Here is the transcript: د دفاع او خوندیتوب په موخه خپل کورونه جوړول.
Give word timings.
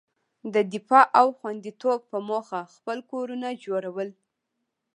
د 0.53 0.55
دفاع 0.73 1.05
او 1.19 1.27
خوندیتوب 1.37 1.99
په 2.11 2.17
موخه 2.29 2.59
خپل 2.75 2.97
کورونه 3.11 3.47
جوړول. 3.63 4.09